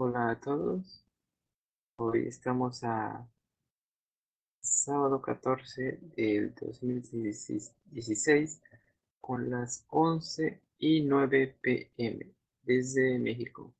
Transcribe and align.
Hola 0.00 0.30
a 0.30 0.38
todos. 0.38 1.04
Hoy 1.96 2.28
estamos 2.28 2.84
a 2.84 3.28
sábado 4.60 5.20
14 5.20 5.98
del 6.14 6.54
2016 6.54 8.62
con 9.20 9.50
las 9.50 9.84
11 9.88 10.62
y 10.78 11.02
9 11.02 11.58
pm 11.60 12.32
desde 12.62 13.18
México. 13.18 13.74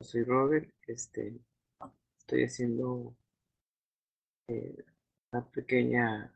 Soy 0.00 0.24
Robert. 0.24 0.70
Este, 0.86 1.38
estoy 2.18 2.44
haciendo 2.44 3.14
eh, 4.48 4.86
una 5.32 5.44
pequeña 5.50 6.32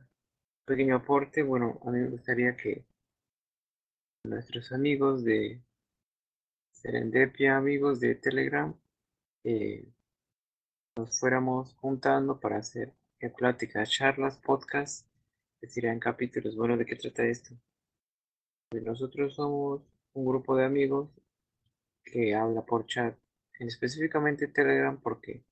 pequeño 0.67 0.97
aporte. 0.97 1.43
Bueno, 1.43 1.81
a 1.87 1.91
mí 1.91 2.01
me 2.01 2.11
gustaría 2.11 2.55
que 2.55 2.85
nuestros 4.25 4.73
amigos 4.73 5.25
de 5.25 5.63
Serendipia, 6.81 7.57
amigos 7.57 7.99
de 7.99 8.15
Telegram, 8.15 8.73
eh, 9.43 9.85
nos 10.97 11.19
fuéramos 11.19 11.75
juntando 11.75 12.39
para 12.39 12.59
hacer 12.59 12.95
eh, 13.19 13.31
pláticas, 13.31 13.91
charlas, 13.91 14.39
podcasts, 14.39 15.05
que 15.61 15.67
serían 15.67 15.99
capítulos. 15.99 16.55
Bueno, 16.55 16.77
¿de 16.77 16.87
qué 16.87 16.95
trata 16.95 17.27
esto? 17.27 17.57
Pues 18.71 18.85
nosotros 18.85 19.35
somos 19.35 19.83
un 20.13 20.25
grupo 20.25 20.55
de 20.55 20.67
amigos 20.67 21.11
que 22.05 22.37
habla 22.37 22.65
por 22.65 22.87
chat, 22.87 23.19
específicamente 23.59 24.47
Telegram, 24.47 25.01
porque 25.01 25.43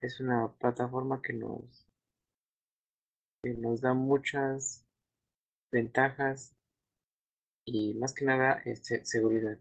es 0.00 0.18
una 0.18 0.52
plataforma 0.54 1.22
que 1.22 1.34
nos, 1.34 1.86
nos 3.44 3.80
da 3.80 3.94
muchas 3.94 4.84
ventajas 5.70 6.56
y 7.64 7.94
más 7.94 8.12
que 8.12 8.24
nada 8.24 8.60
este, 8.64 9.04
seguridad. 9.04 9.56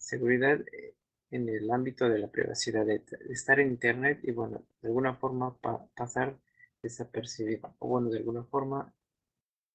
Seguridad 0.00 0.60
eh, 0.72 0.96
en 1.30 1.48
el 1.48 1.70
ámbito 1.70 2.08
de 2.08 2.18
la 2.18 2.28
privacidad, 2.28 2.84
de, 2.86 3.04
estar 3.30 3.60
en 3.60 3.68
Internet 3.68 4.20
y 4.24 4.32
bueno, 4.32 4.64
de 4.82 4.88
alguna 4.88 5.14
forma 5.14 5.56
pasar 5.94 6.36
desapercibido. 6.82 7.74
O 7.78 7.88
bueno, 7.88 8.10
de 8.10 8.18
alguna 8.18 8.44
forma 8.44 8.92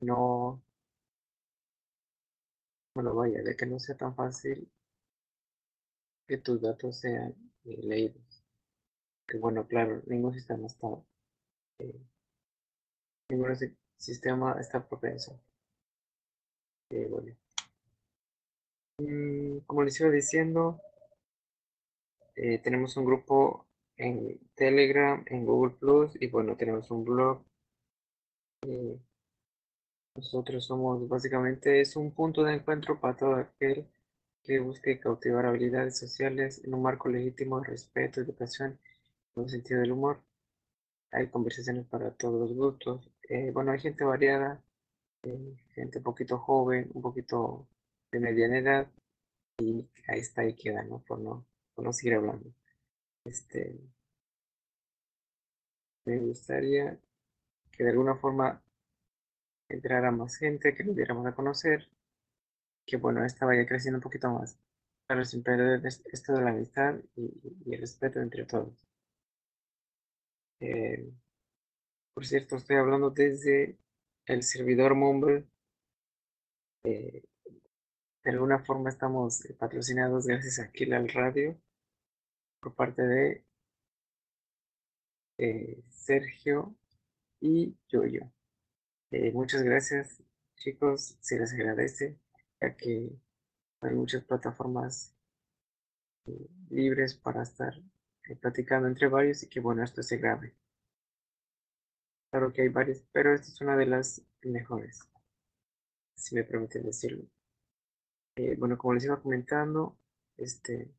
no, 0.02 0.62
bueno, 2.96 3.14
vaya, 3.14 3.42
de 3.44 3.56
que 3.56 3.66
no 3.66 3.80
sea 3.80 3.96
tan 3.98 4.16
fácil 4.16 4.70
que 6.28 6.38
tus 6.38 6.62
datos 6.62 7.00
sean 7.00 7.34
leídos. 7.64 8.44
Que 9.28 9.38
bueno, 9.38 9.68
claro, 9.68 10.02
ningún 10.08 10.34
sistema 10.34 10.68
está, 10.68 10.88
eh, 11.80 12.02
ningún 13.30 13.56
sistema 13.98 14.60
está 14.60 14.88
propenso. 14.88 15.40
Eh, 16.90 17.08
bueno. 17.10 17.36
Mm, 18.98 19.60
como 19.68 19.84
les 19.84 20.00
iba 20.02 20.10
diciendo, 20.10 20.82
eh, 22.36 22.60
tenemos 22.60 22.96
un 22.98 23.06
grupo 23.06 23.68
en 23.98 24.40
Telegram, 24.56 25.24
en 25.28 25.46
Google 25.46 25.76
Plus 25.80 26.12
y 26.22 26.28
bueno, 26.28 26.56
tenemos 26.58 26.90
un 26.92 27.04
blog. 27.04 27.44
Eh, 28.64 29.00
nosotros 30.16 30.66
somos 30.66 31.08
básicamente 31.08 31.80
es 31.82 31.96
un 31.96 32.12
punto 32.14 32.44
de 32.44 32.56
encuentro 32.56 33.00
para 33.00 33.16
todo 33.16 33.36
aquel 33.36 33.88
que 34.44 34.60
busque 34.60 35.00
cautivar 35.00 35.46
habilidades 35.46 35.98
sociales 35.98 36.62
en 36.64 36.74
un 36.74 36.82
marco 36.82 37.10
legítimo 37.10 37.60
de 37.62 37.68
respeto, 37.70 38.22
educación 38.22 38.80
y 39.36 39.40
un 39.42 39.50
sentido 39.50 39.82
del 39.82 39.94
humor. 39.94 40.22
Hay 41.12 41.30
conversaciones 41.30 41.86
para 41.88 42.12
todos 42.12 42.40
los 42.42 42.54
gustos. 42.58 43.12
Eh, 43.30 43.52
bueno, 43.52 43.72
hay 43.72 43.80
gente 43.80 44.04
variada, 44.04 44.64
gente 45.74 45.98
un 46.00 46.04
poquito 46.04 46.38
joven, 46.40 46.90
un 46.94 47.02
poquito 47.02 47.68
de 48.16 48.22
mediana 48.22 48.58
edad 48.60 48.92
y 49.60 49.90
ahí 50.08 50.20
está 50.20 50.46
y 50.46 50.56
queda, 50.56 50.84
¿no? 50.84 51.04
Por 51.04 51.20
no 51.20 51.46
Vamos 51.76 51.98
a 51.98 52.00
seguir 52.00 52.16
hablando. 52.16 52.50
Este, 53.26 53.78
me 56.06 56.20
gustaría 56.20 56.98
que 57.72 57.84
de 57.84 57.90
alguna 57.90 58.16
forma 58.16 58.64
entrara 59.68 60.12
más 60.12 60.38
gente, 60.38 60.74
que 60.74 60.86
nos 60.86 60.96
diéramos 60.96 61.28
a 61.28 61.36
conocer, 61.36 61.90
que 62.86 62.96
bueno, 62.96 63.26
esta 63.26 63.46
vaya 63.46 63.68
creciendo 63.68 63.98
un 63.98 64.04
poquito 64.04 64.30
más, 64.30 64.58
pero 65.08 65.26
sin 65.26 65.44
perder 65.44 65.86
esto 65.86 66.34
de 66.34 66.42
la 66.42 66.52
amistad 66.52 66.96
y, 67.18 67.74
el 67.74 67.82
respeto 67.82 68.22
entre 68.22 68.46
todos. 68.46 68.88
Eh, 70.62 71.12
por 72.14 72.26
cierto, 72.26 72.56
estoy 72.56 72.78
hablando 72.78 73.10
desde 73.10 73.78
el 74.26 74.44
servidor 74.44 74.96
Mumble. 74.96 75.46
Eh, 76.86 77.26
de 78.26 78.32
alguna 78.32 78.58
forma 78.58 78.90
estamos 78.90 79.44
patrocinados 79.60 80.26
gracias 80.26 80.60
a 80.60 80.72
Kill 80.72 80.92
Radio 81.10 81.62
por 82.60 82.74
parte 82.74 83.04
de 83.04 83.46
eh, 85.38 85.84
Sergio 85.92 86.76
y 87.40 87.78
Yoyo. 87.88 88.32
Eh, 89.12 89.32
muchas 89.32 89.62
gracias 89.62 90.24
chicos, 90.56 91.18
se 91.22 91.38
les 91.38 91.54
agradece 91.54 92.18
ya 92.60 92.76
que 92.76 93.16
hay 93.82 93.94
muchas 93.94 94.24
plataformas 94.24 95.16
eh, 96.26 96.50
libres 96.72 97.14
para 97.14 97.44
estar 97.44 97.76
platicando 98.42 98.88
entre 98.88 99.08
varios 99.08 99.44
y 99.44 99.50
que 99.50 99.60
bueno 99.60 99.84
esto 99.84 100.02
se 100.02 100.18
grabe. 100.18 100.56
Claro 102.32 102.52
que 102.52 102.64
hay 102.64 102.70
varias, 102.70 103.04
pero 103.12 103.36
esta 103.36 103.50
es 103.50 103.62
una 103.62 103.78
de 103.78 103.86
las 103.86 104.24
mejores, 104.42 105.08
si 106.16 106.34
me 106.34 106.44
permiten 106.44 106.84
decirlo. 106.84 107.35
Bueno, 108.58 108.78
como 108.78 108.94
les 108.94 109.06
iba 109.06 109.22
comentando, 109.22 109.98
este, 110.38 110.92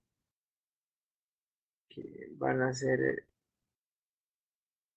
van 2.39 2.63
a 2.63 2.73
ser 2.75 3.01
eh, 3.01 3.25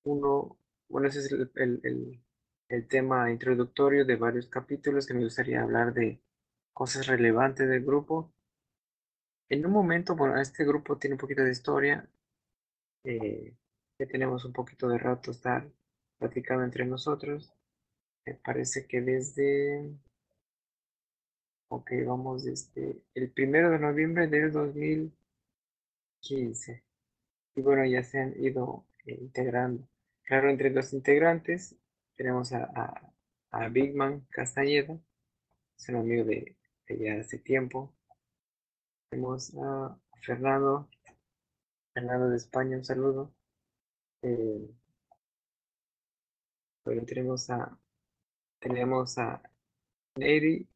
uno, 0.04 0.58
bueno, 0.90 1.08
ese 1.08 1.20
es 1.20 1.32
el, 1.32 2.22
el, 2.70 2.88
tema 2.88 3.32
introductorio 3.32 4.06
de 4.06 4.16
varios 4.16 4.48
capítulos 4.48 5.08
que 5.08 5.14
me 5.14 5.24
gustaría 5.24 5.62
hablar 5.62 5.94
de 5.94 6.22
cosas 6.74 7.08
relevantes 7.08 7.68
del 7.68 7.84
grupo. 7.84 8.32
En 9.50 9.66
un 9.66 9.72
momento, 9.72 10.16
bueno, 10.16 10.40
este 10.40 10.64
grupo 10.66 10.98
tiene 10.98 11.16
un 11.16 11.20
poquito 11.20 11.44
de 11.44 11.52
historia. 11.52 12.08
Eh, 13.04 13.56
ya 14.00 14.08
tenemos 14.08 14.46
un 14.46 14.54
poquito 14.54 14.88
de 14.88 14.98
rato 14.98 15.32
estar 15.32 15.68
platicando 16.20 16.64
entre 16.64 16.86
nosotros. 16.86 17.54
Me 18.26 18.36
parece 18.36 18.88
que 18.88 19.02
desde, 19.02 19.92
ok, 21.70 21.92
vamos 22.06 22.44
desde 22.46 23.02
el 23.14 23.32
primero 23.32 23.70
de 23.72 23.80
noviembre 23.80 24.28
del 24.28 24.52
2015 24.52 26.84
y 27.56 27.62
bueno, 27.62 27.86
ya 27.86 28.04
se 28.04 28.20
han 28.20 28.34
ido 28.44 28.86
eh, 29.06 29.18
integrando. 29.22 29.88
Claro, 30.24 30.50
entre 30.50 30.70
los 30.72 30.94
integrantes 30.94 31.76
tenemos 32.16 32.52
a, 32.54 33.14
a, 33.52 33.70
Bigman 33.70 34.22
Castañeda, 34.30 35.00
es 35.78 35.90
un 35.90 35.96
amigo 35.98 36.24
de, 36.26 36.56
ya 36.90 37.20
hace 37.20 37.40
tiempo. 37.40 37.94
Tenemos 39.10 39.54
a 39.56 39.98
Fernando, 40.22 40.90
Fernando 41.94 42.30
de 42.30 42.38
España, 42.38 42.78
un 42.78 42.86
saludo. 42.86 43.34
Eh, 44.22 44.70
tenemos 47.06 47.50
a, 47.50 47.78
tenemos 48.60 49.18
a 49.18 49.42
Neri, 50.18 50.68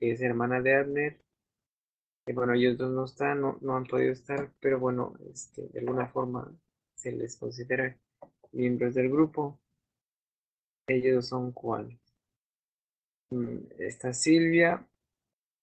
que 0.00 0.12
es 0.12 0.20
hermana 0.22 0.60
de 0.60 0.74
Abner, 0.74 1.20
bueno, 2.32 2.54
ellos 2.54 2.78
dos 2.78 2.90
no 2.90 3.04
están, 3.04 3.40
no, 3.40 3.76
han 3.76 3.84
podido 3.84 4.12
estar, 4.12 4.52
pero 4.60 4.78
bueno, 4.78 5.14
este, 5.32 5.68
de 5.68 5.80
alguna 5.80 6.08
forma 6.08 6.52
se 6.94 7.12
les 7.12 7.36
considera 7.36 7.96
miembros 8.52 8.94
del 8.94 9.10
grupo. 9.10 9.58
Ellos 10.86 11.28
son 11.28 11.52
cuáles. 11.52 11.98
Mm, 13.30 13.58
está 13.78 14.12
Silvia, 14.12 14.86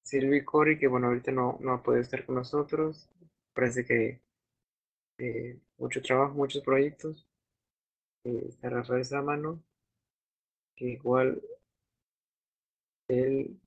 Silvia 0.03 0.37
y 0.39 0.45
Cori, 0.45 0.79
que 0.79 0.87
bueno, 0.87 1.07
ahorita 1.07 1.31
no, 1.31 1.57
no 1.61 1.73
ha 1.73 1.83
podido 1.83 2.01
estar 2.01 2.25
con 2.25 2.35
nosotros. 2.35 3.09
Parece 3.53 3.85
que 3.85 4.21
eh, 5.19 5.59
mucho 5.77 6.01
trabajo, 6.01 6.33
muchos 6.35 6.63
proyectos. 6.63 7.27
Eh, 8.25 8.45
está 8.49 8.69
Rafael 8.69 9.05
Samano, 9.05 9.63
que 10.75 10.85
igual 10.91 11.41
él 13.09 13.59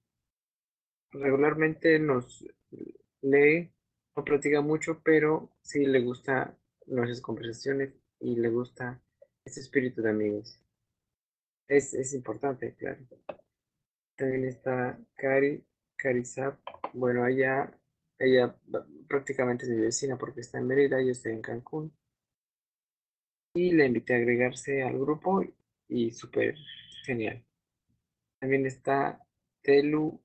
regularmente 1.13 1.99
nos 1.99 2.45
lee, 3.23 3.71
no 4.17 4.25
platica 4.25 4.61
mucho, 4.61 5.01
pero 5.03 5.51
sí 5.63 5.85
le 5.87 6.01
gusta 6.01 6.57
nuestras 6.87 7.21
conversaciones 7.21 7.95
y 8.21 8.37
le 8.37 8.49
gusta 8.49 9.01
ese 9.45 9.61
espíritu 9.61 10.03
de 10.03 10.11
amigos. 10.11 10.61
Es, 11.69 11.95
es 11.95 12.15
importante, 12.15 12.75
claro. 12.75 13.01
También 14.17 14.45
está 14.45 14.99
Cari, 15.15 15.65
Cari 15.97 16.23
Bueno, 16.93 17.27
ella, 17.27 17.73
ella 18.19 18.55
prácticamente 19.09 19.65
es 19.65 19.71
mi 19.71 19.81
vecina 19.81 20.19
porque 20.19 20.41
está 20.41 20.59
en 20.59 20.67
Mérida, 20.67 21.01
yo 21.01 21.13
estoy 21.13 21.33
en 21.33 21.43
Cancún. 21.43 21.93
Y 23.55 23.73
le 23.73 23.87
invité 23.87 24.15
a 24.15 24.17
agregarse 24.19 24.83
al 24.83 24.99
grupo 24.99 25.45
y 25.89 26.11
súper 26.13 26.55
genial. 27.05 27.45
También 28.41 28.67
está 28.67 29.25
Telu 29.63 30.21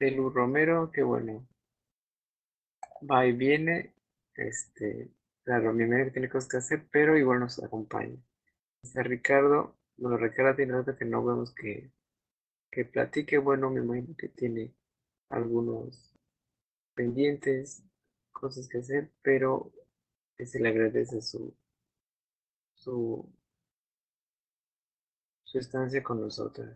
Telu 0.00 0.30
Romero, 0.30 0.90
que 0.90 1.02
bueno, 1.02 1.46
va 3.08 3.26
y 3.26 3.32
viene. 3.32 3.94
este, 4.34 5.10
claro, 5.44 5.74
mi 5.74 5.84
amiga 5.84 6.10
tiene 6.10 6.30
cosas 6.30 6.48
que 6.48 6.56
hacer, 6.56 6.88
pero 6.90 7.18
igual 7.18 7.40
nos 7.40 7.62
acompaña. 7.62 8.16
Está 8.82 9.02
Ricardo, 9.02 9.76
bueno, 9.98 10.16
Ricardo 10.16 10.56
tiene 10.56 10.72
rato 10.72 10.96
que 10.96 11.04
no 11.04 11.22
vemos 11.24 11.54
que, 11.54 11.92
que 12.70 12.86
platique, 12.86 13.38
bueno, 13.38 13.70
me 13.70 13.80
imagino 13.80 14.16
que 14.16 14.28
tiene 14.30 14.74
algunos 15.30 16.14
pendientes, 16.94 17.84
cosas 18.32 18.68
que 18.68 18.78
hacer, 18.78 19.12
pero 19.22 19.72
se 20.38 20.60
le 20.60 20.70
agradece 20.70 21.20
su, 21.20 21.54
su 22.74 23.28
estancia 25.58 26.02
con 26.02 26.22
nosotros. 26.22 26.70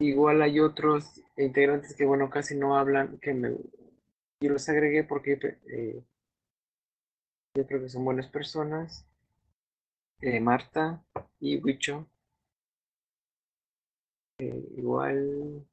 Igual 0.00 0.42
hay 0.42 0.60
otros 0.60 1.20
integrantes 1.36 1.94
que, 1.94 2.04
bueno, 2.04 2.30
casi 2.30 2.56
no 2.56 2.76
hablan, 2.76 3.18
que 3.18 3.34
me, 3.34 3.56
yo 4.40 4.50
los 4.50 4.68
agregué 4.68 5.02
porque 5.02 5.58
eh, 5.66 6.04
yo 7.54 7.66
creo 7.66 7.80
que 7.80 7.88
son 7.88 8.04
buenas 8.04 8.28
personas. 8.28 9.04
Eh, 10.20 10.40
Marta 10.40 11.04
y 11.40 11.58
Wicho. 11.58 12.08
Eh, 14.38 14.68
igual. 14.76 15.66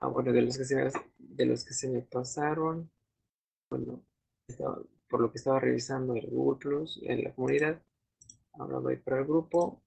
Ah, 0.00 0.06
bueno, 0.08 0.32
de 0.32 0.42
los 0.42 0.56
que 0.56 0.64
se 0.64 0.76
me, 0.76 0.90
de 1.18 1.46
los 1.46 1.64
que 1.64 1.74
se 1.74 1.88
me 1.88 2.02
pasaron. 2.02 2.88
Bueno, 3.68 4.02
por 5.08 5.20
lo 5.20 5.32
que 5.32 5.38
estaba 5.38 5.58
revisando 5.58 6.14
el 6.14 6.28
Google 6.30 6.58
Plus 6.60 7.00
en 7.02 7.24
la 7.24 7.34
comunidad. 7.34 7.82
Ahora 8.52 8.78
voy 8.78 8.96
para 8.96 9.18
el 9.18 9.24
grupo. 9.24 9.82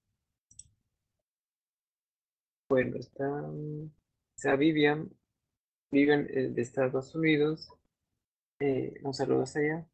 Bueno, 2.70 2.98
está, 2.98 4.56
Vivian, 4.56 5.10
Vivian 5.90 6.28
eh, 6.30 6.50
de 6.50 6.62
Estados 6.62 7.12
Unidos. 7.16 7.68
Eh, 8.60 8.94
un 9.02 9.12
saludo 9.12 9.42
hasta 9.42 9.58
allá. 9.58 9.88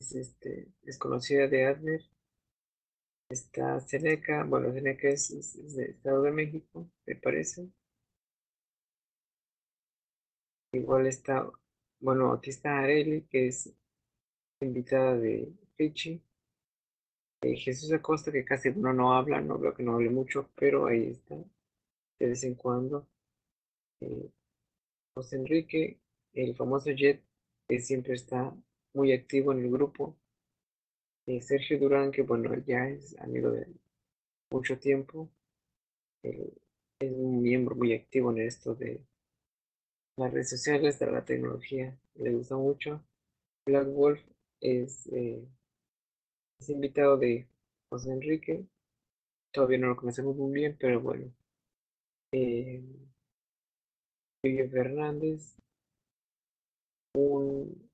Es, 0.00 0.12
este, 0.16 0.72
es 0.82 0.98
conocida 0.98 1.46
de 1.46 1.66
Adler. 1.66 2.02
Está 3.30 3.78
Seneca, 3.78 4.42
bueno, 4.42 4.72
Seneca 4.72 5.08
es, 5.08 5.30
es, 5.30 5.76
de 5.76 5.84
Estado 5.92 6.22
de 6.22 6.32
México, 6.32 6.90
me 7.06 7.14
parece. 7.14 7.70
Igual 10.72 11.06
está, 11.06 11.48
bueno, 12.00 12.32
aquí 12.32 12.50
está 12.50 12.80
Areli, 12.80 13.22
que 13.30 13.46
es 13.48 13.72
invitada 14.60 15.16
de 15.16 15.52
Richie. 15.78 16.20
Eh, 17.42 17.54
Jesús 17.54 17.92
Acosta, 17.92 18.32
que 18.32 18.44
casi 18.44 18.70
uno 18.70 18.92
no 18.92 19.14
habla, 19.14 19.40
no 19.40 19.60
veo 19.60 19.74
que 19.74 19.84
no 19.84 19.94
hable 19.94 20.10
mucho, 20.10 20.50
pero 20.56 20.86
ahí 20.86 21.10
está 21.10 21.36
de 22.18 22.26
vez 22.28 22.44
en 22.44 22.54
cuando. 22.54 23.06
Eh, 24.00 24.30
José 25.14 25.36
Enrique, 25.36 26.00
el 26.32 26.54
famoso 26.56 26.90
Jet, 26.90 27.22
que 27.68 27.80
siempre 27.80 28.14
está 28.14 28.54
muy 28.94 29.12
activo 29.12 29.52
en 29.52 29.60
el 29.60 29.70
grupo. 29.70 30.16
Eh, 31.26 31.42
Sergio 31.42 31.78
Durán, 31.78 32.10
que 32.10 32.22
bueno, 32.22 32.54
ya 32.66 32.88
es 32.88 33.18
amigo 33.20 33.50
de 33.50 33.66
mucho 34.50 34.78
tiempo. 34.78 35.28
Eh, 36.24 36.52
es 37.00 37.12
un 37.12 37.42
miembro 37.42 37.76
muy 37.76 37.92
activo 37.94 38.30
en 38.32 38.38
esto 38.38 38.74
de 38.74 39.00
las 40.16 40.32
redes 40.32 40.50
sociales, 40.50 40.98
de 40.98 41.10
la 41.10 41.24
tecnología. 41.24 41.96
Le 42.14 42.32
gusta 42.32 42.56
mucho. 42.56 43.04
Black 43.66 43.88
Wolf 43.88 44.20
es, 44.60 45.06
es 45.08 46.68
invitado 46.68 47.18
de 47.18 47.46
José 47.90 48.10
Enrique. 48.12 48.66
Todavía 49.52 49.78
no 49.78 49.88
lo 49.88 49.96
conocemos 49.96 50.36
muy 50.36 50.52
bien, 50.52 50.76
pero 50.78 51.00
bueno, 51.00 51.32
eh, 52.32 52.82
Fernández, 54.42 55.56
un, 57.14 57.88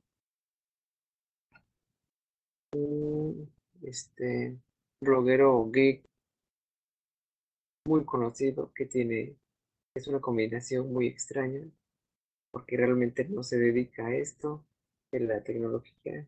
este, 3.83 4.59
bloguero 5.01 5.71
geek 5.71 6.05
muy 7.87 8.05
conocido 8.05 8.73
que 8.75 8.87
tiene, 8.87 9.37
es 9.95 10.09
una 10.09 10.21
combinación 10.21 10.93
muy 10.93 11.07
extraña, 11.07 11.63
porque 12.51 12.77
realmente 12.77 13.25
no 13.29 13.43
se 13.43 13.59
dedica 13.59 14.07
a 14.07 14.15
esto, 14.15 14.65
en 15.13 15.29
la 15.29 15.43
tecnología, 15.45 16.27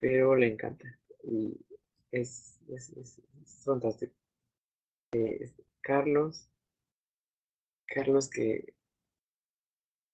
pero 0.00 0.34
le 0.34 0.48
encanta 0.48 0.98
y 1.22 1.56
es, 2.10 2.58
es, 2.68 3.22
fantástico. 3.64 4.14
Eh, 5.12 5.52
Carlos 5.80 6.48
Carlos, 7.88 8.28
que 8.30 8.74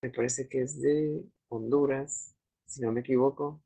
me 0.03 0.11
parece 0.11 0.49
que 0.49 0.63
es 0.63 0.81
de 0.81 1.25
Honduras, 1.49 2.35
si 2.67 2.81
no 2.83 2.93
me 2.93 3.01
equivoco. 3.01 3.61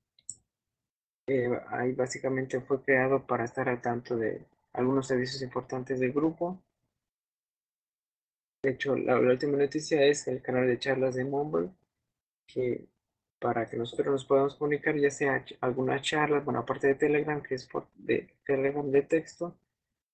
Eh, 1.27 1.49
ahí 1.69 1.93
básicamente 1.93 2.61
fue 2.61 2.83
creado 2.83 3.25
para 3.25 3.45
estar 3.45 3.67
al 3.67 3.81
tanto 3.81 4.15
de 4.15 4.45
algunos 4.73 5.07
servicios 5.07 5.41
importantes 5.41 5.99
del 5.99 6.13
grupo. 6.13 6.61
De 8.61 8.71
hecho, 8.71 8.95
la, 8.95 9.19
última 9.19 9.57
noticia 9.57 10.03
es 10.03 10.27
el 10.27 10.41
canal 10.41 10.67
de 10.67 10.79
charlas 10.79 11.15
de 11.15 11.23
Mumble, 11.23 11.69
que 12.47 12.87
para 13.39 13.67
que 13.69 13.77
nosotros 13.77 14.07
nos 14.07 14.25
podamos 14.25 14.55
comunicar, 14.55 14.95
ya 14.97 15.11
sea 15.11 15.45
alguna 15.61 16.01
charla, 16.01 16.39
bueno, 16.39 16.59
aparte 16.59 16.87
de 16.87 16.95
Telegram, 16.95 17.41
que 17.41 17.55
es 17.55 17.67
por 17.67 17.87
de 17.95 18.33
Telegram 18.45 18.89
de 18.89 19.01
texto, 19.03 19.57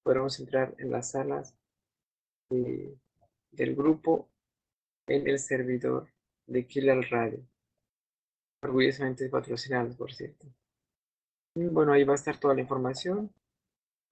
podemos 0.03 0.39
entrar 0.39 0.73
en 0.77 0.91
las 0.91 1.11
salas 1.11 1.55
del 2.49 3.75
grupo 3.75 4.29
en 5.07 5.27
el 5.27 5.39
servidor 5.39 6.07
de 6.47 6.67
Killer 6.67 7.07
Radio. 7.09 7.45
Orgullosamente 8.63 9.29
patrocinado, 9.29 9.95
por 9.95 10.13
cierto. 10.13 10.47
Y 11.55 11.65
bueno, 11.67 11.93
ahí 11.93 12.03
va 12.03 12.13
a 12.13 12.15
estar 12.15 12.39
toda 12.39 12.53
la 12.53 12.61
información. 12.61 13.31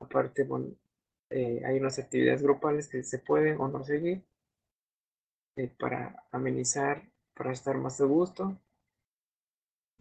Aparte, 0.02 0.44
bueno, 0.44 0.76
eh, 1.30 1.62
hay 1.66 1.80
unas 1.80 2.00
actividades 2.00 2.42
grupales 2.42 2.88
que 2.88 3.04
se 3.04 3.20
pueden 3.20 3.60
o 3.60 3.68
no 3.68 3.84
seguir 3.84 4.24
eh, 5.58 5.68
para 5.78 6.28
amenizar, 6.32 7.04
para 7.36 7.52
estar 7.52 7.78
más 7.78 7.98
de 7.98 8.06
gusto. 8.06 8.58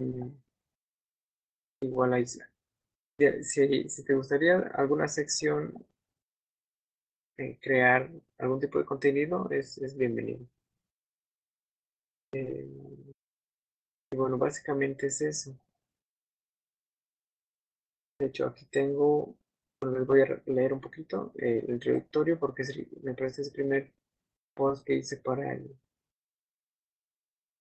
Mm. 0.01 0.31
igual 1.83 2.13
ahí, 2.13 2.25
si, 3.43 3.89
si 3.89 4.05
te 4.05 4.15
gustaría 4.15 4.59
alguna 4.75 5.09
sección, 5.09 5.75
crear 7.61 8.11
algún 8.39 8.61
tipo 8.61 8.79
de 8.79 8.85
contenido, 8.85 9.49
es, 9.51 9.79
es 9.79 9.97
bienvenido. 9.97 10.47
Eh, 12.33 13.13
y 14.13 14.17
bueno, 14.17 14.39
básicamente 14.39 15.07
es 15.07 15.21
eso. 15.21 15.59
De 18.21 18.27
hecho, 18.27 18.47
aquí 18.47 18.67
tengo, 18.67 19.37
les 19.81 20.07
voy 20.07 20.23
a 20.23 20.43
leer 20.47 20.73
un 20.73 20.81
poquito 20.81 21.33
eh, 21.39 21.63
el 21.67 21.75
introductorio 21.75 22.39
porque 22.39 22.65
me 23.03 23.15
parece 23.15 23.43
es 23.43 23.49
el 23.49 23.55
primer 23.55 23.93
post 24.55 24.85
que 24.85 24.95
hice 24.95 25.19
para 25.19 25.53
el, 25.55 25.79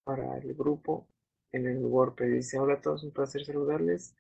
para 0.04 0.38
el 0.40 0.56
grupo 0.56 1.08
en 1.52 1.68
el 1.68 1.86
WordPress. 1.86 2.34
Dice, 2.34 2.60
hola 2.60 2.76
a 2.76 2.82
todos, 2.82 3.04
un 3.04 3.12
placer 3.12 3.46
saludarles. 3.46 4.16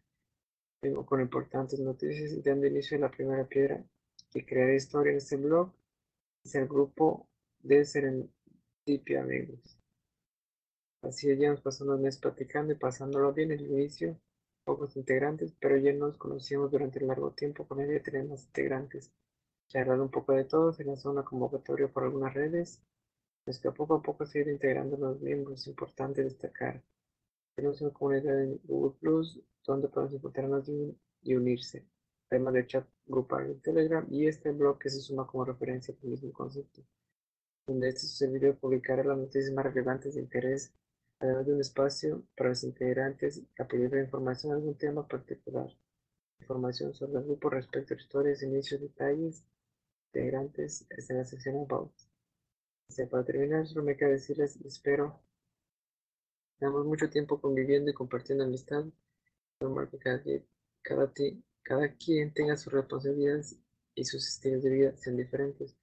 Vengo 0.82 1.06
con 1.06 1.22
importantes 1.22 1.80
noticias 1.80 2.32
y 2.32 2.42
dando 2.42 2.68
inicio 2.68 2.98
a 2.98 3.02
la 3.02 3.12
primera 3.12 3.46
piedra 3.46 3.84
que 4.32 4.46
crearé 4.46 4.76
historia 4.76 5.12
en 5.12 5.18
este 5.18 5.38
blog 5.38 5.72
es 6.44 6.56
el 6.56 6.68
grupo 6.68 7.28
de 7.60 7.86
Serendipia 7.86 9.22
Amigos. 9.22 9.78
Así 11.02 11.28
llevamos 11.28 11.62
pasando 11.62 11.96
un 11.96 12.02
mes 12.02 12.18
platicando 12.18 12.74
y 12.74 12.76
pasándolo 12.76 13.34
bien 13.34 13.52
en 13.52 13.60
el 13.60 13.72
inicio, 13.72 14.20
pocos 14.64 14.96
integrantes, 14.98 15.54
pero 15.60 15.78
ya 15.78 15.94
nos 15.94 16.18
conocíamos 16.18 16.72
durante 16.72 17.00
un 17.00 17.08
largo 17.08 17.32
tiempo, 17.32 17.68
con 17.68 17.82
ella 17.82 18.02
tenemos 18.02 18.46
integrantes. 18.46 19.12
Charlando 19.70 20.04
un 20.04 20.12
poco 20.12 20.34
de 20.34 20.46
todo, 20.46 20.74
se 20.74 20.84
lanzó 20.84 21.12
una 21.12 21.24
convocatoria 21.24 21.88
por 21.88 22.04
algunas 22.04 22.34
redes, 22.34 22.82
pues 23.44 23.60
que 23.60 23.72
poco 23.72 23.96
a 23.96 24.02
poco 24.02 24.26
se 24.26 24.40
ido 24.40 24.52
integrando 24.52 24.98
los 24.98 25.22
miembros, 25.22 25.68
importante 25.68 26.24
destacar. 26.24 26.84
Una 27.58 27.92
comunidad 27.92 28.44
en 28.44 28.60
Google 28.66 28.98
Plus, 29.00 29.40
donde 29.66 29.88
podemos 29.88 30.14
encontrarnos 30.14 30.70
y 31.24 31.36
unirse 31.36 31.86
además 32.30 32.54
de 32.54 32.68
chat 32.68 32.88
grupal 33.06 33.52
en 33.52 33.62
Telegram 33.62 34.06
y 34.10 34.28
este 34.28 34.52
blog 34.52 34.80
que 34.80 34.90
se 34.90 35.00
suma 35.00 35.28
como 35.28 35.46
referencia 35.46 35.96
al 36.04 36.10
mismo 36.10 36.32
concepto, 36.32 36.82
donde 37.68 37.90
este 37.90 38.08
servidor 38.08 38.58
publicará 38.58 39.04
las 39.04 39.18
noticias 39.18 39.52
más 39.54 39.66
relevantes 39.66 40.16
de 40.16 40.22
interés, 40.22 40.74
además 41.20 41.46
de 41.46 41.54
un 41.54 41.62
espacio 41.62 42.24
para 42.36 42.50
los 42.50 42.64
integrantes 42.64 43.42
a 43.58 43.68
pedir 43.68 43.94
información 43.96 44.52
de 44.52 44.58
algún 44.58 44.78
tema 44.78 45.08
particular, 45.08 45.70
información 46.40 46.94
sobre 46.94 47.20
el 47.20 47.26
grupo 47.26 47.50
respecto 47.50 47.94
a 47.94 47.98
historias, 47.98 48.44
inicios, 48.44 48.82
detalles, 48.82 49.44
integrantes, 50.14 50.86
está 50.90 51.14
en 51.14 51.20
la 51.20 51.26
sección 51.26 51.56
About. 51.58 51.92
para 53.10 53.26
terminar, 53.26 53.68
solo 53.68 53.84
me 53.84 53.96
queda 53.96 54.10
decirles, 54.10 54.58
espero, 54.66 55.20
tenemos 56.60 56.86
mucho 56.86 57.10
tiempo 57.10 57.40
conviviendo 57.40 57.92
y 57.92 57.94
compartiendo 57.94 58.44
amistad, 58.44 58.86
normal 59.60 59.90
que 59.90 59.98
cada, 59.98 60.22
cada, 60.82 61.14
cada 61.64 61.94
quien 61.96 62.34
tenga 62.34 62.58
sus 62.58 62.74
responsabilidades 62.74 63.58
y 63.96 64.06
sus 64.06 64.28
estilos 64.28 64.64
de 64.64 64.70
vida 64.70 64.98
sean 64.98 65.18
diferentes, 65.18 65.76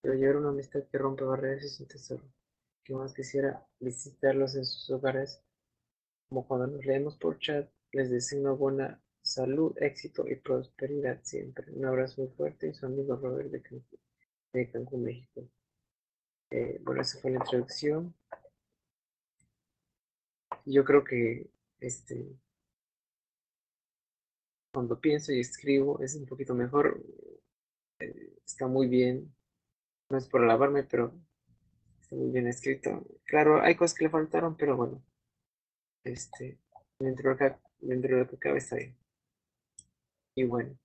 pero 0.00 0.14
llevar 0.14 0.36
una 0.36 0.50
amistad 0.50 0.84
que 0.90 0.98
rompe 0.98 1.24
barreras 1.24 1.64
es 1.64 1.80
un 1.80 1.88
tesoro. 1.88 2.24
Que 2.84 2.94
más 2.94 3.12
quisiera 3.12 3.66
visitarlos 3.80 4.54
en 4.54 4.64
sus 4.64 4.88
hogares, 4.90 5.42
como 6.28 6.46
cuando 6.46 6.66
nos 6.68 6.84
leemos 6.86 7.16
por 7.16 7.38
chat, 7.38 7.68
les 7.92 8.10
deseo 8.10 8.56
buena 8.56 9.02
salud, 9.22 9.76
éxito 9.78 10.26
y 10.28 10.36
prosperidad 10.36 11.20
siempre. 11.22 11.70
Un 11.72 11.84
abrazo 11.84 12.22
muy 12.22 12.30
fuerte 12.30 12.68
y 12.68 12.74
su 12.74 12.86
amigo 12.86 13.16
Robert 13.16 13.50
de 13.50 13.62
Cancún, 13.62 13.98
de 14.52 14.70
Cancún 14.70 15.02
México. 15.02 15.48
Eh, 16.50 16.80
bueno, 16.82 17.02
esa 17.02 17.18
fue 17.18 17.30
la 17.30 17.38
introducción. 17.38 18.14
Yo 20.70 20.84
creo 20.84 21.02
que 21.02 21.50
este 21.80 22.38
cuando 24.72 25.00
pienso 25.00 25.32
y 25.32 25.40
escribo 25.40 26.00
es 26.00 26.14
un 26.14 26.26
poquito 26.26 26.54
mejor. 26.54 27.02
Eh, 28.00 28.36
está 28.44 28.66
muy 28.66 28.86
bien. 28.86 29.34
No 30.10 30.18
es 30.18 30.28
por 30.28 30.42
alabarme, 30.42 30.84
pero 30.84 31.14
está 32.00 32.16
muy 32.16 32.30
bien 32.30 32.46
escrito. 32.46 33.04
Claro, 33.24 33.62
hay 33.62 33.76
cosas 33.76 33.96
que 33.96 34.04
le 34.04 34.10
faltaron, 34.10 34.56
pero 34.56 34.76
bueno. 34.76 35.02
Este, 36.04 36.58
dentro 37.00 37.34
de, 37.34 37.56
dentro 37.80 38.16
de 38.16 38.22
lo 38.24 38.28
que 38.28 38.38
cabe 38.38 38.58
está 38.58 38.76
bien. 38.76 38.96
Y 40.36 40.44
bueno, 40.44 40.78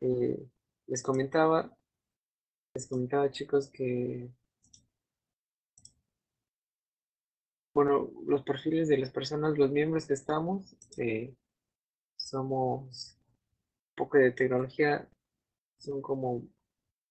eh, 0.00 0.48
les 0.86 1.02
comentaba, 1.02 1.76
les 2.74 2.86
comentaba 2.88 3.30
chicos 3.30 3.70
que, 3.70 4.30
bueno, 7.74 8.10
los 8.26 8.42
perfiles 8.42 8.88
de 8.88 8.98
las 8.98 9.10
personas, 9.10 9.58
los 9.58 9.70
miembros 9.70 10.06
que 10.06 10.14
estamos, 10.14 10.76
eh, 10.96 11.34
somos 12.16 13.18
un 13.90 13.94
poco 13.96 14.18
de 14.18 14.30
tecnología, 14.30 15.08
son 15.78 16.00
como, 16.00 16.46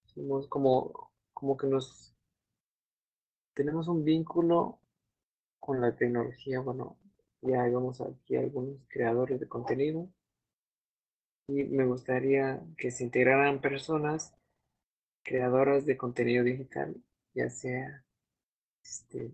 somos 0.05 0.47
como, 0.47 1.11
como 1.33 1.57
que 1.57 1.67
nos, 1.67 2.15
tenemos 3.53 3.87
un 3.89 4.05
vínculo 4.05 4.79
con 5.59 5.81
la 5.81 5.95
tecnología, 5.95 6.61
bueno, 6.61 6.97
ya 7.41 7.63
vemos 7.63 7.99
aquí 7.99 8.37
algunos 8.37 8.79
creadores 8.87 9.39
de 9.39 9.47
contenido. 9.47 10.09
Y 11.47 11.65
me 11.65 11.85
gustaría 11.85 12.61
que 12.77 12.89
se 12.89 13.03
integraran 13.03 13.59
personas 13.59 14.33
creadoras 15.23 15.85
de 15.85 15.97
contenido 15.97 16.43
digital, 16.43 16.95
ya 17.33 17.49
sea 17.49 18.05
este, 18.81 19.31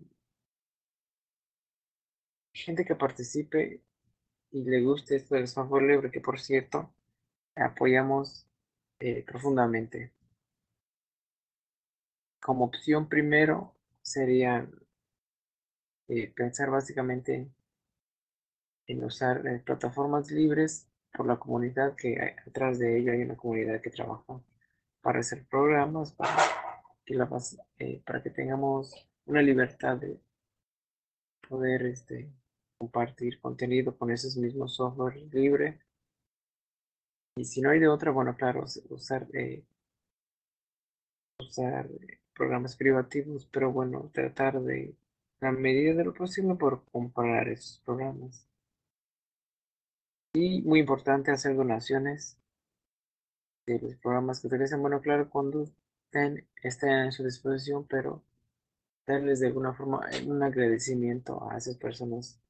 gente 2.64 2.84
que 2.84 2.94
participe 2.94 3.82
y 4.50 4.64
le 4.64 4.82
guste 4.82 5.16
esto 5.16 5.34
del 5.34 5.48
software 5.48 5.84
libre, 5.84 6.10
que 6.10 6.20
por 6.20 6.40
cierto, 6.40 6.92
apoyamos 7.54 8.46
eh, 8.98 9.24
profundamente. 9.24 10.12
Como 12.40 12.64
opción 12.64 13.08
primero 13.08 13.74
sería 14.02 14.68
eh, 16.08 16.32
pensar 16.34 16.70
básicamente 16.70 17.50
en 18.86 19.04
usar 19.04 19.46
eh, 19.46 19.62
plataformas 19.64 20.30
libres 20.30 20.88
por 21.12 21.26
la 21.26 21.38
comunidad 21.38 21.94
que 21.96 22.36
detrás 22.44 22.78
de 22.78 22.98
ello 22.98 23.12
hay 23.12 23.22
una 23.22 23.36
comunidad 23.36 23.80
que 23.80 23.90
trabaja 23.90 24.40
para 25.00 25.20
hacer 25.20 25.46
programas, 25.46 26.12
para 26.12 26.36
que, 27.04 27.14
la, 27.14 27.28
para 28.04 28.22
que 28.22 28.30
tengamos 28.30 29.08
una 29.26 29.42
libertad 29.42 29.96
de 29.96 30.20
poder 31.48 31.82
este, 31.82 32.30
compartir 32.80 33.38
contenido 33.40 33.96
con 33.96 34.10
esos 34.10 34.36
mismos 34.38 34.74
software 34.74 35.16
libre. 35.32 35.78
Y 37.36 37.44
si 37.44 37.60
no 37.60 37.70
hay 37.70 37.78
de 37.78 37.88
otra, 37.88 38.10
bueno, 38.10 38.34
claro, 38.36 38.64
usar, 38.88 39.26
eh, 39.34 39.62
usar 41.38 41.88
programas 42.34 42.76
privativos, 42.76 43.46
pero 43.52 43.70
bueno, 43.70 44.10
tratar 44.14 44.60
de, 44.62 44.94
a 45.42 45.52
medida 45.52 45.94
de 45.94 46.04
lo 46.04 46.14
posible, 46.14 46.54
por 46.54 46.84
comprar 46.90 47.48
esos 47.48 47.80
programas. 47.84 48.46
Y 50.32 50.62
muy 50.62 50.80
importante, 50.80 51.30
hacer 51.30 51.54
donaciones 51.56 52.38
de 53.66 53.78
los 53.78 53.96
programas 53.96 54.40
que 54.40 54.46
utilizan. 54.46 54.80
Bueno, 54.80 55.02
claro, 55.02 55.28
cuando 55.28 55.64
estén, 56.06 56.46
estén 56.62 56.90
a 56.90 57.12
su 57.12 57.24
disposición, 57.24 57.86
pero 57.86 58.22
darles 59.06 59.40
de 59.40 59.48
alguna 59.48 59.74
forma 59.74 60.08
un 60.26 60.42
agradecimiento 60.42 61.50
a 61.50 61.58
esas 61.58 61.76
personas 61.76 62.40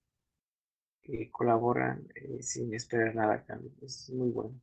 colaboran 1.31 2.07
eh, 2.15 2.43
sin 2.43 2.75
esperar 2.75 3.15
nada 3.15 3.45
a. 3.45 3.71
Es 3.83 4.11
muy 4.11 4.31
bueno. 4.31 4.61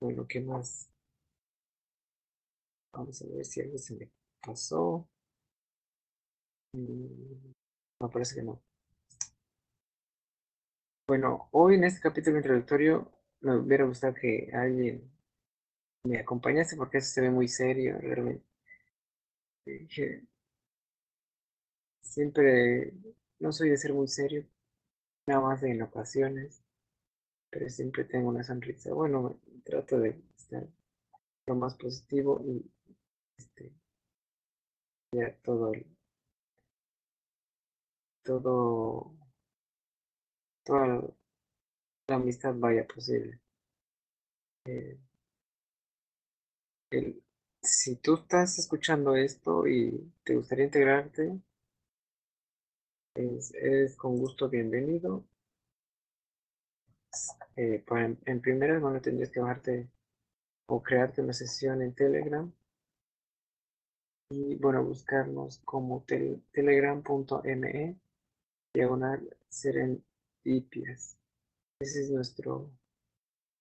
Bueno, 0.00 0.26
¿qué 0.28 0.40
más? 0.40 0.88
Vamos 2.92 3.20
a 3.22 3.26
ver 3.26 3.44
si 3.44 3.60
algo 3.60 3.78
se 3.78 3.94
me 3.94 4.10
pasó. 4.40 5.08
Mm, 6.74 7.52
no, 8.00 8.10
parece 8.10 8.36
que 8.36 8.42
no. 8.42 8.62
Bueno, 11.06 11.48
hoy 11.52 11.74
en 11.76 11.84
este 11.84 12.00
capítulo 12.00 12.36
introductorio 12.38 13.10
me 13.40 13.56
hubiera 13.56 13.84
gustado 13.84 14.14
que 14.14 14.50
alguien 14.52 15.10
me 16.04 16.18
acompañase 16.18 16.76
porque 16.76 16.98
eso 16.98 17.08
se 17.12 17.20
ve 17.22 17.30
muy 17.30 17.48
serio, 17.48 17.98
realmente. 18.00 18.44
Siempre 22.02 22.92
no 23.40 23.52
soy 23.52 23.70
de 23.70 23.76
ser 23.76 23.92
muy 23.92 24.08
serio, 24.08 24.46
nada 25.26 25.40
más 25.40 25.62
en 25.62 25.82
ocasiones, 25.82 26.62
pero 27.50 27.68
siempre 27.68 28.04
tengo 28.04 28.28
una 28.28 28.44
sonrisa. 28.44 28.92
Bueno, 28.92 29.38
trato 29.64 29.98
de 29.98 30.20
estar 30.36 30.66
lo 31.46 31.54
más 31.54 31.74
positivo 31.76 32.42
y 32.44 32.70
este, 33.38 33.72
ya 35.12 35.34
todo 35.42 35.72
el, 35.72 35.86
todo, 38.22 39.14
toda 40.64 40.86
la, 42.08 42.16
amistad 42.16 42.54
vaya 42.56 42.86
posible. 42.86 43.40
Eh, 44.66 44.98
si 47.62 47.96
tú 47.96 48.14
estás 48.14 48.58
escuchando 48.58 49.16
esto 49.16 49.66
y 49.66 50.12
te 50.24 50.36
gustaría 50.36 50.66
integrarte, 50.66 51.40
es, 53.14 53.96
con 53.96 54.18
gusto 54.18 54.48
bienvenido. 54.48 55.24
Eh, 57.56 57.82
pues, 57.86 58.16
en, 58.26 58.40
primera, 58.40 58.78
bueno, 58.80 59.00
tendrías 59.00 59.30
que 59.30 59.40
bajarte 59.40 59.88
o 60.68 60.82
crearte 60.82 61.22
una 61.22 61.32
sesión 61.32 61.82
en 61.82 61.94
Telegram. 61.94 62.52
Y 64.30 64.56
bueno, 64.56 64.82
buscarnos 64.84 65.60
como 65.60 66.04
telegram.me 66.52 67.96
diagonal 68.74 69.36
serendipias. 69.48 71.16
Ese 71.80 72.02
es 72.02 72.10
nuestro, 72.10 72.70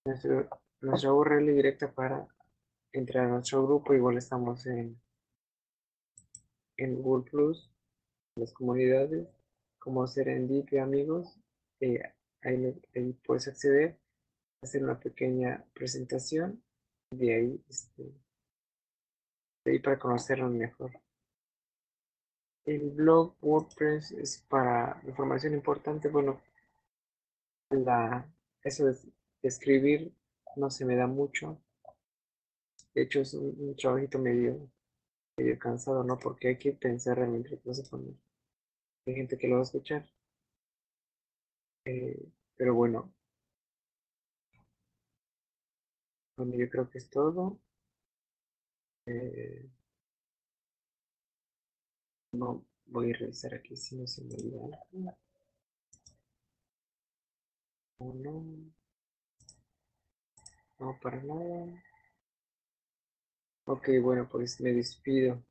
nuestro, 0.08 0.50
nuestra 0.82 1.14
URL 1.14 1.54
directa 1.54 1.92
para 1.92 2.28
entrar 2.92 3.26
a 3.26 3.30
nuestro 3.30 3.68
grupo. 3.68 3.94
Igual 3.94 4.18
estamos 4.18 4.66
en, 4.66 5.00
en 6.78 7.02
Google 7.04 7.30
Plus, 7.30 7.70
las 8.36 8.52
comunidades 8.54 9.28
como 9.84 10.08
Serendipia 10.08 10.84
amigos, 10.84 11.38
eh, 11.82 12.02
ahí, 12.42 13.14
puedes 13.26 13.50
acceder, 13.50 14.00
hacer 14.62 14.82
una 14.82 14.98
pequeña 14.98 15.66
presentación 15.74 16.64
de 17.12 17.36
ahí, 17.36 17.64
este, 17.68 18.04
de 19.66 19.72
ahí 19.72 19.80
para 19.80 20.00
conocernos 20.00 20.54
mejor. 20.54 20.92
El 22.66 22.92
blog 22.92 23.36
WordPress 23.42 24.14
es 24.14 24.46
para 24.48 25.02
información 25.06 25.54
importante. 25.54 26.08
Bueno, 26.08 26.42
la, 27.72 28.26
eso 28.64 28.86
de 28.86 28.96
escribir 29.42 30.14
no 30.56 30.70
se 30.70 30.86
me 30.86 30.96
da 30.96 31.08
mucho. 31.08 31.62
De 32.94 33.02
hecho, 33.02 33.20
es 33.20 33.34
un, 33.34 33.76
trabajito 33.76 34.18
medio, 34.18 34.72
medio 35.38 35.60
cansado, 35.60 36.06
¿no? 36.06 36.18
Porque 36.18 36.48
hay 36.48 36.58
que 36.58 36.72
pensar 36.72 37.18
realmente 37.18 37.50
que 37.50 37.68
vas 37.68 37.86
a 37.86 37.90
poner. 37.90 38.16
Hay 39.06 39.16
gente 39.16 39.38
que 39.38 39.48
lo 39.48 39.56
va 39.56 39.62
a 39.62 39.64
escuchar. 39.64 40.06
Eh, 41.86 42.30
pero 42.58 42.74
bueno. 42.76 43.14
Bueno, 46.38 46.54
yo 46.56 46.70
creo 46.70 46.88
que 46.92 47.00
es 47.00 47.10
todo. 47.10 47.60
Eh, 49.06 49.70
no, 52.34 52.66
voy 52.88 53.12
a 53.12 53.18
revisar 53.18 53.54
aquí 53.54 53.76
si 53.78 53.96
no 53.96 54.06
se 54.08 54.24
me 54.24 54.34
olvida 54.36 54.60
algo. 54.92 55.16
no. 58.00 58.74
No, 60.80 61.00
para 61.02 61.20
nada. 61.24 61.84
Ok, 63.66 63.90
bueno, 64.02 64.26
pues 64.32 64.62
me 64.62 64.72
despido. 64.72 65.44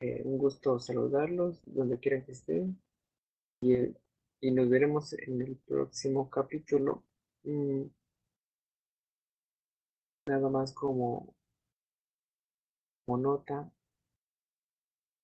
Eh, 0.00 0.22
un 0.24 0.38
gusto 0.38 0.78
saludarlos 0.78 1.60
donde 1.66 1.98
quiera 1.98 2.24
que 2.24 2.32
estén. 2.32 2.80
Y, 3.60 3.74
y 4.40 4.50
nos 4.52 4.68
veremos 4.68 5.12
en 5.14 5.42
el 5.42 5.56
próximo 5.56 6.30
capítulo. 6.30 7.02
Mm, 7.42 7.86
nada 10.28 10.48
más 10.48 10.72
como, 10.72 11.34
como 13.04 13.18
nota. 13.18 13.72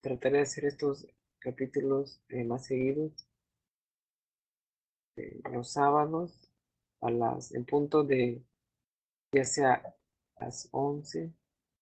Trataré 0.02 0.38
de 0.38 0.42
hacer 0.42 0.64
estos 0.64 1.06
capítulos 1.38 2.20
eh, 2.28 2.44
más 2.44 2.66
seguidos. 2.66 3.28
Eh, 5.16 5.40
los 5.52 5.70
sábados 5.70 6.50
a 7.00 7.10
las 7.10 7.52
en 7.54 7.64
punto 7.64 8.02
de 8.02 8.42
ya 9.32 9.44
sea 9.44 9.94
las 10.40 10.68
11 10.72 11.32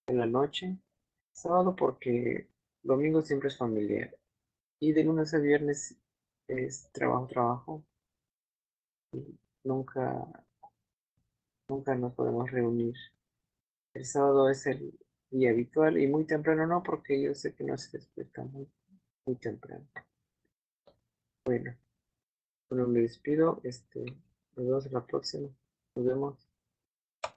de 0.06 0.14
la 0.14 0.26
noche. 0.26 0.76
Sábado 1.32 1.74
porque 1.74 2.51
domingo 2.82 3.22
siempre 3.22 3.48
es 3.48 3.56
familiar. 3.56 4.16
Y 4.80 4.92
de 4.92 5.04
lunes 5.04 5.32
a 5.34 5.38
viernes 5.38 5.96
es 6.48 6.90
trabajo, 6.92 7.26
trabajo. 7.26 7.84
Y 9.12 9.38
nunca, 9.64 10.44
nunca 11.68 11.94
nos 11.94 12.14
podemos 12.14 12.50
reunir. 12.50 12.94
El 13.94 14.04
sábado 14.04 14.48
es 14.48 14.66
el 14.66 14.98
día 15.30 15.50
habitual 15.50 15.98
y 15.98 16.06
muy 16.06 16.24
temprano 16.24 16.66
no, 16.66 16.82
porque 16.82 17.20
yo 17.20 17.34
sé 17.34 17.54
que 17.54 17.64
no 17.64 17.76
se 17.76 17.98
despierta 17.98 18.42
muy, 18.44 18.66
temprano. 19.40 19.86
Bueno, 21.44 21.76
bueno, 22.68 22.88
me 22.88 23.00
despido. 23.00 23.60
Este, 23.62 24.04
nos 24.56 24.66
vemos 24.66 24.92
la 24.92 25.06
próxima. 25.06 25.48
Nos 25.94 26.06
vemos. 26.06 26.51